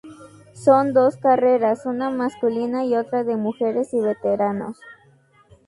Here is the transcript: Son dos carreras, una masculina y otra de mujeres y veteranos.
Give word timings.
Son 0.55 0.93
dos 0.93 1.17
carreras, 1.17 1.85
una 1.85 2.09
masculina 2.09 2.83
y 2.83 2.95
otra 2.95 3.23
de 3.23 3.35
mujeres 3.35 3.93
y 3.93 3.99
veteranos. 4.01 4.79